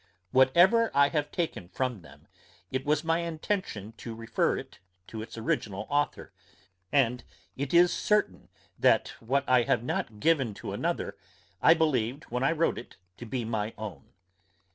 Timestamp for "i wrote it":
12.43-12.97